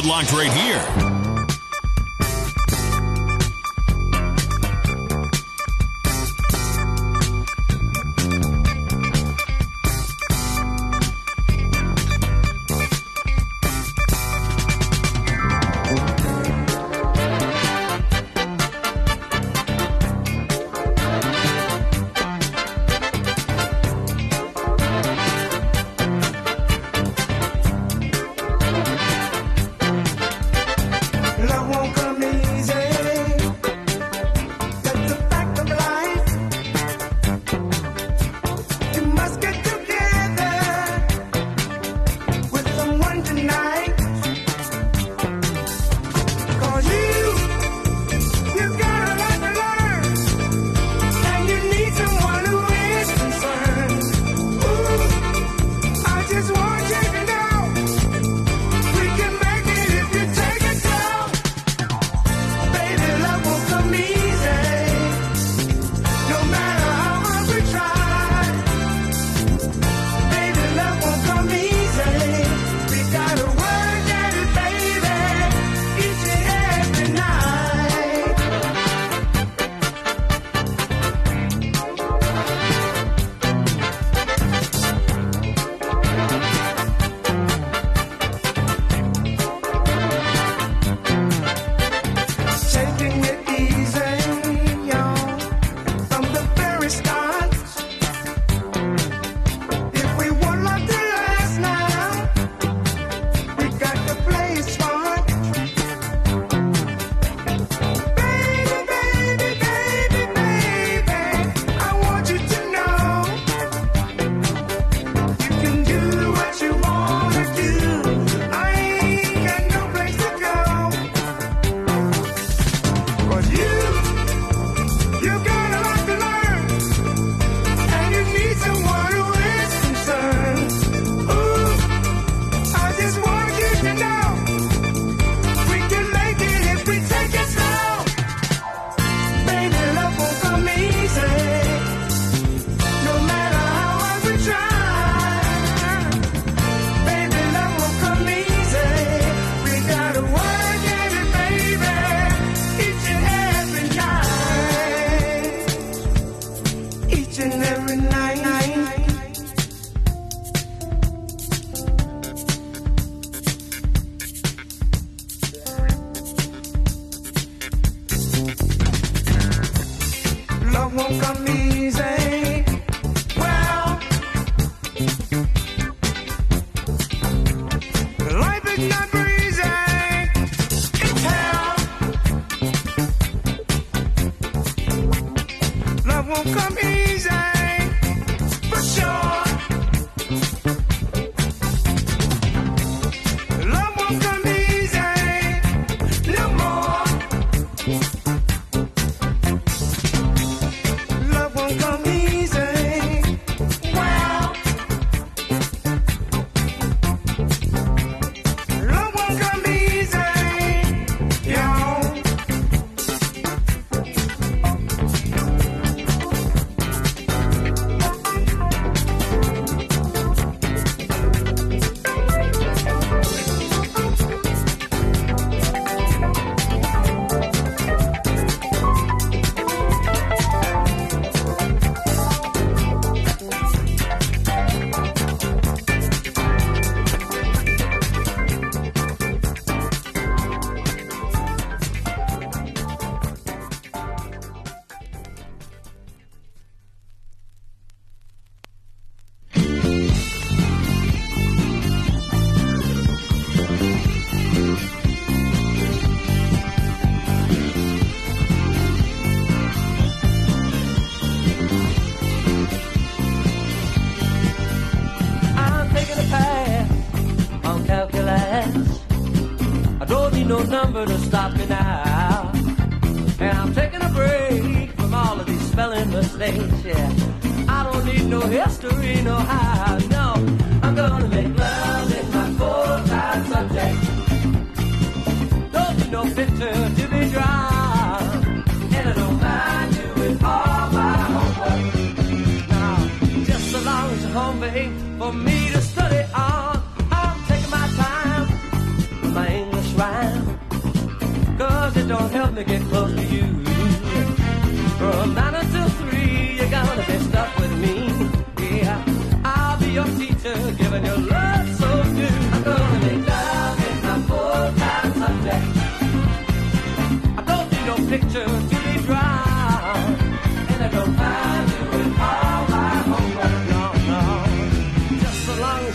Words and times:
it 0.00 0.06
locked 0.06 0.32
right 0.32 0.52
here. 0.52 1.09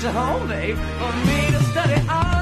a 0.05 0.11
whole 0.11 0.47
day 0.47 0.73
for 0.73 1.11
me 1.25 1.51
to 1.51 1.63
study 1.63 1.99
all. 2.07 2.34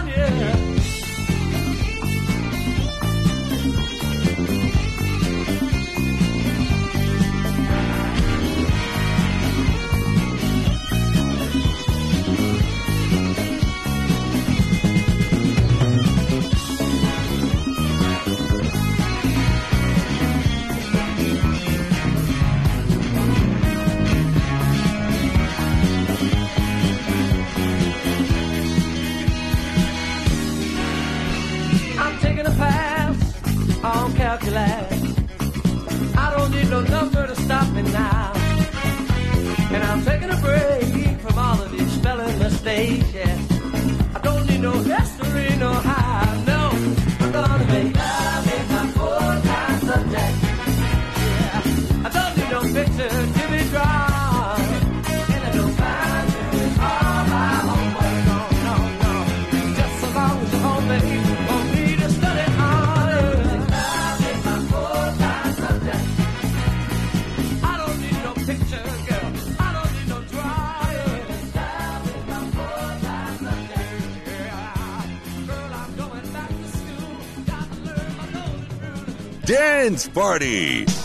Friends 79.83 80.07
Party. 80.07 81.02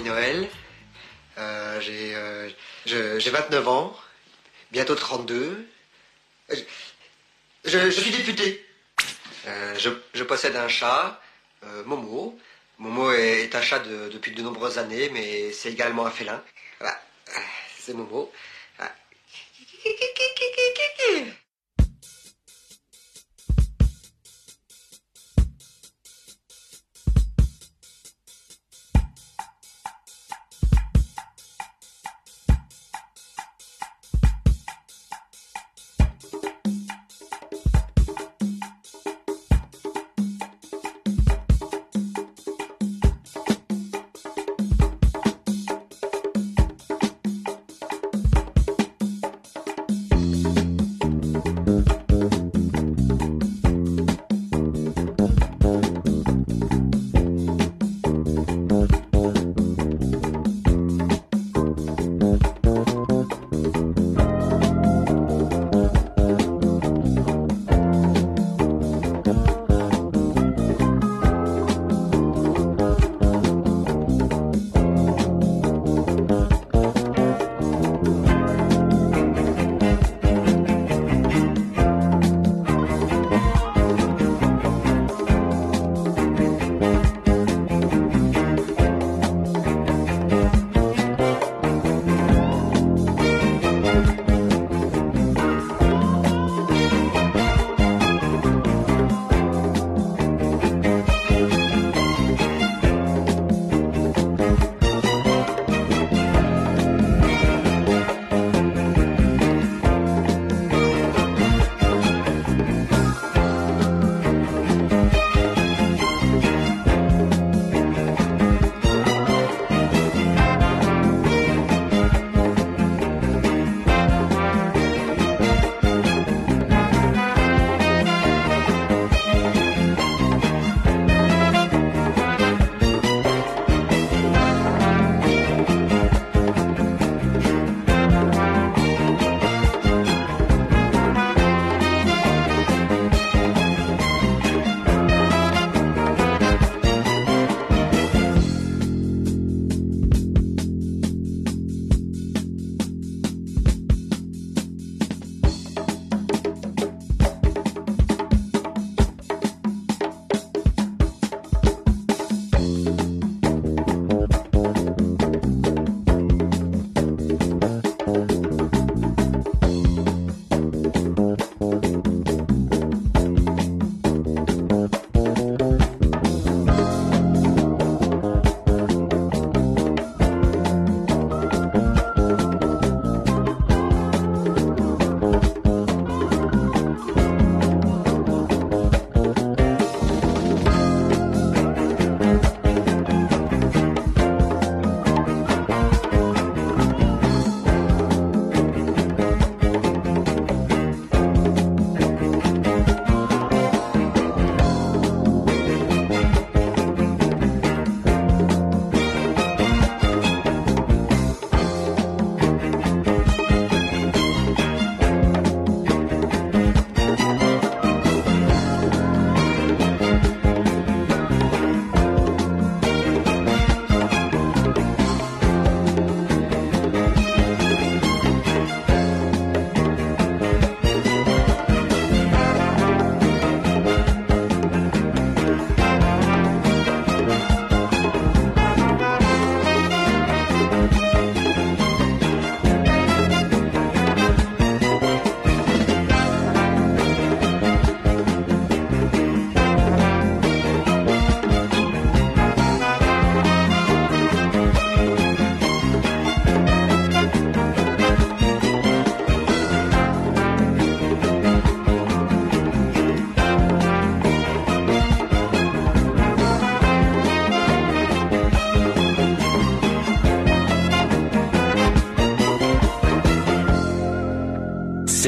Noël. 0.00 0.48
Euh, 1.38 1.80
j'ai, 1.80 2.14
euh, 2.14 2.48
je- 2.86 3.18
j'ai 3.18 3.30
29 3.30 3.66
ans, 3.68 3.96
bientôt 4.70 4.94
32. 4.94 5.66
Euh, 6.50 6.56
Je, 7.64 7.78
je 7.90 8.00
suis 8.00 8.10
député. 8.10 8.64
Euh, 9.46 9.74
je, 9.78 9.90
je 10.14 10.22
possède 10.24 10.54
un 10.56 10.68
chat, 10.68 11.20
euh, 11.64 11.82
Momo. 11.84 12.38
Momo 12.78 13.10
est, 13.12 13.54
un 13.54 13.62
chat 13.62 13.78
de- 13.80 14.08
depuis 14.10 14.32
de 14.32 14.42
nombreuses 14.42 14.78
années, 14.78 15.08
mais 15.10 15.52
c'est 15.52 15.72
également 15.72 16.06
un 16.06 16.10
félin. 16.10 16.42
Voilà, 16.78 17.00
Euh, 17.30 17.40
c'est 17.78 17.94
Momo. 17.94 18.30
Ah. 18.78 18.92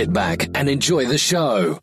Sit 0.06 0.12
back 0.12 0.48
and 0.54 0.68
enjoy 0.68 1.06
the 1.06 1.18
show. 1.18 1.80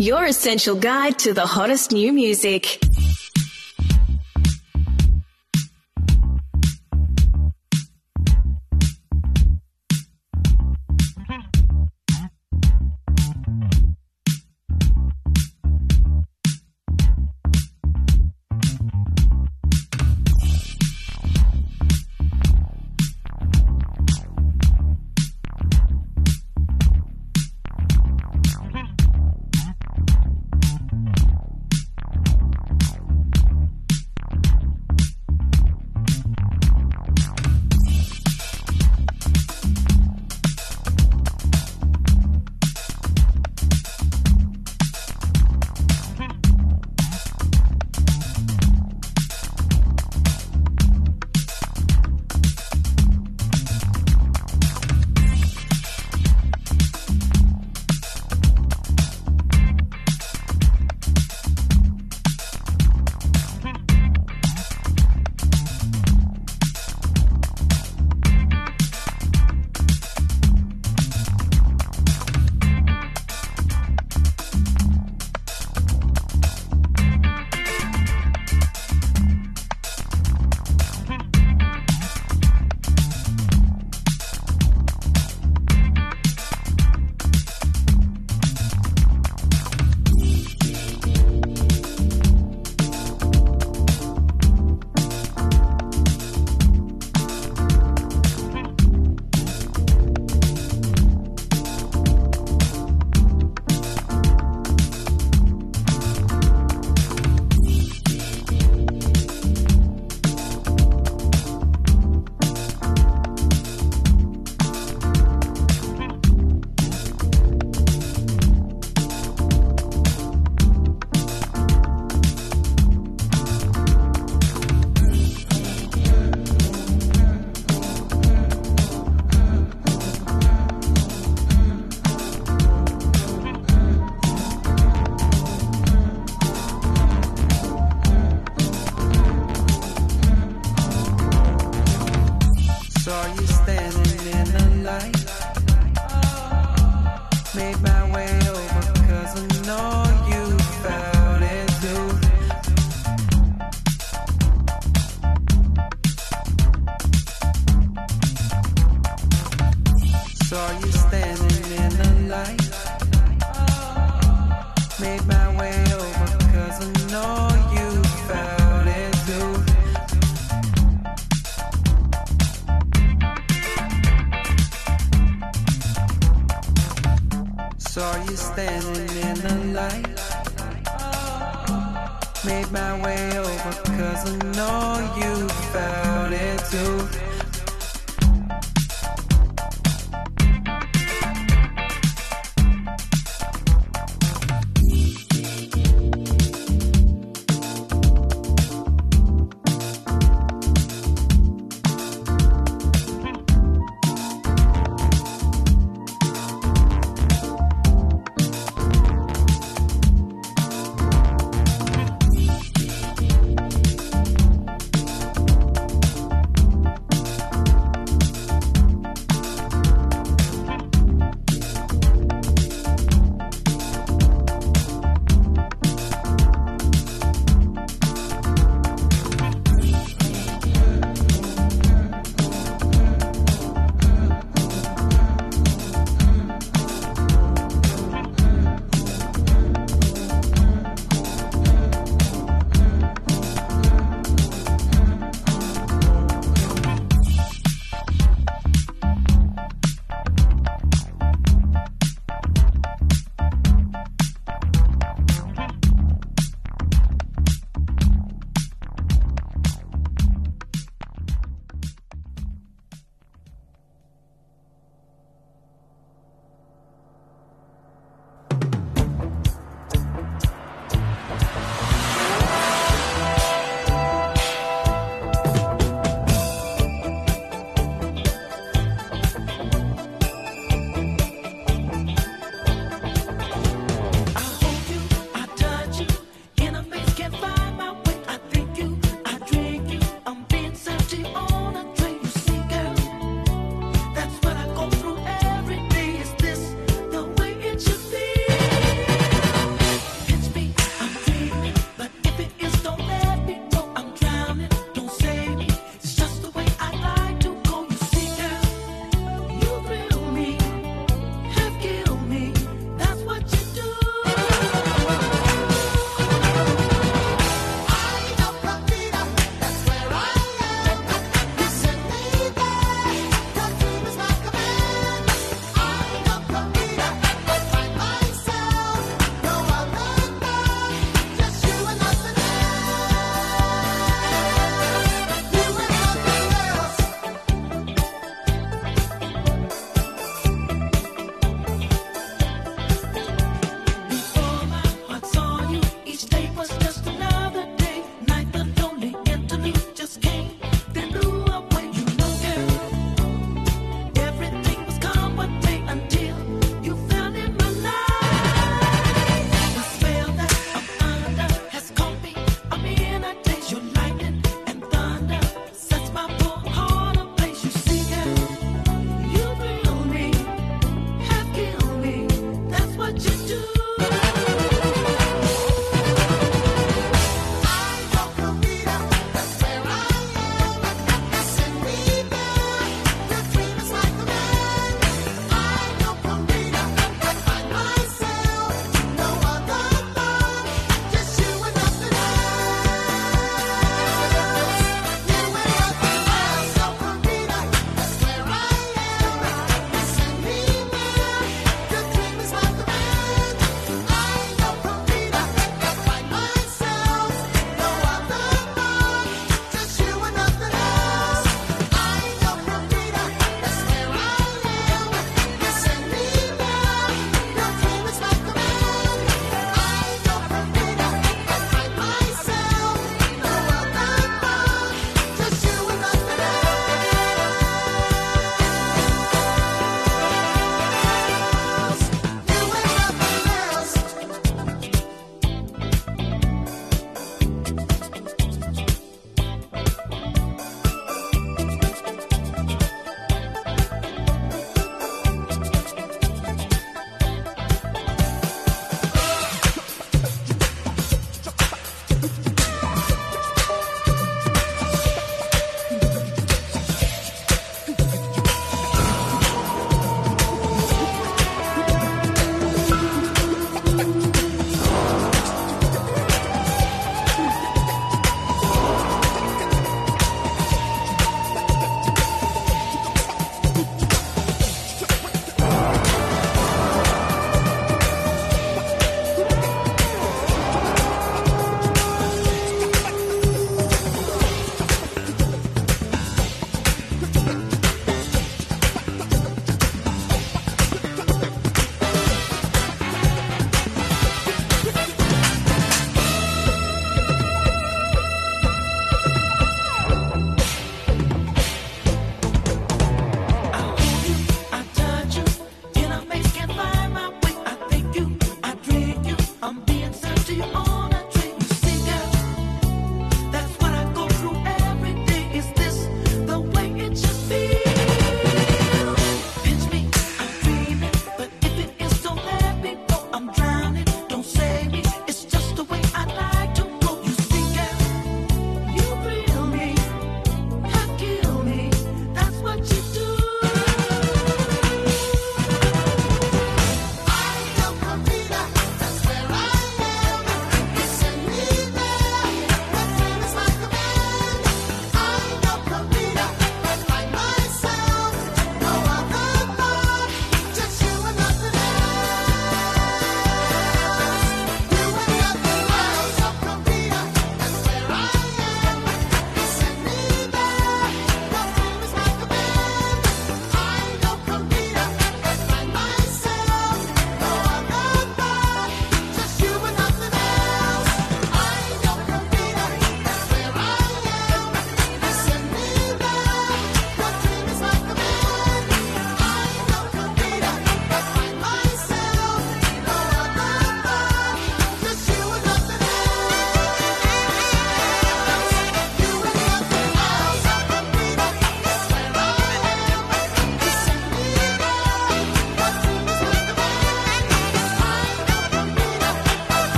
Your 0.00 0.24
essential 0.24 0.76
guide 0.76 1.18
to 1.18 1.34
the 1.34 1.44
hottest 1.44 1.92
new 1.92 2.10
music. 2.10 2.78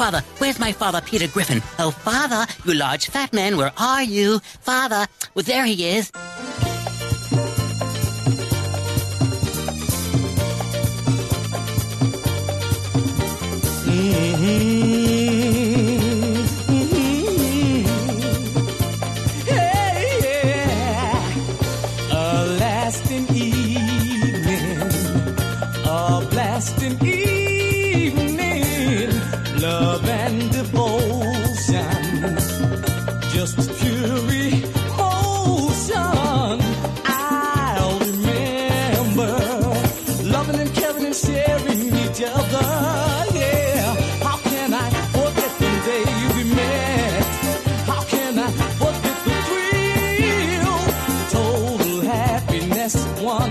Father, 0.00 0.22
where's 0.38 0.58
my 0.58 0.72
father, 0.72 1.02
Peter 1.02 1.28
Griffin? 1.28 1.60
Oh, 1.78 1.90
Father, 1.90 2.50
you 2.64 2.72
large 2.72 3.08
fat 3.10 3.34
man, 3.34 3.58
where 3.58 3.70
are 3.76 4.02
you? 4.02 4.38
Father, 4.38 5.06
well, 5.34 5.42
there 5.42 5.66
he 5.66 5.90
is. 5.90 6.10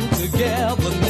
together. 0.08 1.09